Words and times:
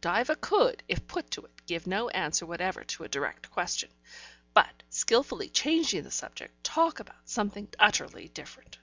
Diva 0.00 0.34
could, 0.34 0.82
if 0.88 1.06
put 1.06 1.30
to 1.30 1.44
it, 1.44 1.62
give 1.64 1.86
no 1.86 2.08
answer 2.08 2.44
whatever 2.44 2.82
to 2.82 3.04
a 3.04 3.08
direct 3.08 3.52
question, 3.52 3.88
but, 4.52 4.82
skilfully 4.90 5.48
changing 5.48 6.02
the 6.02 6.10
subject, 6.10 6.64
talk 6.64 6.98
about 6.98 7.28
something 7.28 7.68
utterly 7.78 8.26
different. 8.26 8.78